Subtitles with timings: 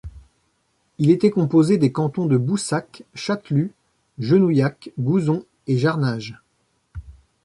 [0.97, 3.71] Il était composé des cantons de Boussac, Chatelus,
[4.17, 6.41] Genouillac, Gouzon et Jarnages.